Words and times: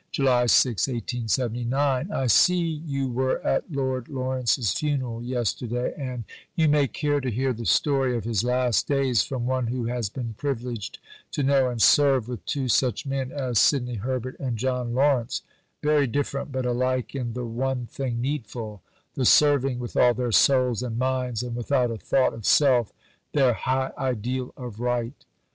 _)July 0.11 0.47
6. 0.47 0.87
I 1.75 2.25
see 2.25 2.59
you 2.63 3.07
were 3.07 3.39
at 3.45 3.71
Lord 3.71 4.09
Lawrence's 4.09 4.73
funeral 4.73 5.21
yesterday, 5.21 5.93
and 5.95 6.23
you 6.55 6.67
may 6.67 6.87
care 6.87 7.19
to 7.21 7.29
hear 7.29 7.53
the 7.53 7.67
story 7.67 8.17
of 8.17 8.23
his 8.23 8.43
last 8.43 8.87
days 8.87 9.21
from 9.21 9.45
one 9.45 9.67
who 9.67 9.85
has 9.85 10.09
been 10.09 10.33
privileged 10.39 10.97
to 11.33 11.43
know 11.43 11.69
and 11.69 11.79
serve 11.83 12.27
with 12.27 12.43
two 12.47 12.67
such 12.67 13.05
men 13.05 13.31
as 13.31 13.59
Sidney 13.59 13.93
Herbert 13.97 14.37
and 14.39 14.57
John 14.57 14.95
Lawrence 14.95 15.43
very 15.83 16.07
different, 16.07 16.51
but 16.51 16.65
alike 16.65 17.13
in 17.13 17.33
the 17.33 17.45
"one 17.45 17.85
thing 17.85 18.19
needful" 18.19 18.81
the 19.13 19.23
serving 19.23 19.77
with 19.77 19.95
all 19.95 20.15
their 20.15 20.31
souls 20.31 20.81
and 20.81 20.97
minds 20.97 21.43
and 21.43 21.55
without 21.55 21.91
a 21.91 21.97
thought 21.99 22.33
of 22.33 22.43
self 22.47 22.91
their 23.33 23.53
high 23.53 23.91
ideal 23.99 24.51
of 24.57 24.79
right. 24.79 25.25